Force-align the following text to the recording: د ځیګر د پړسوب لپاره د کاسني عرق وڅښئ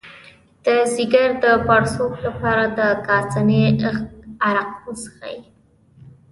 د 0.65 0.67
ځیګر 0.93 1.27
د 1.43 1.45
پړسوب 1.65 2.11
لپاره 2.25 2.63
د 2.77 2.79
کاسني 3.07 3.63
عرق 4.49 4.71
وڅښئ 4.85 5.37